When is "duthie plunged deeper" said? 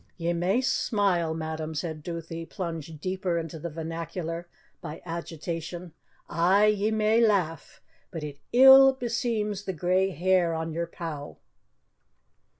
2.01-3.37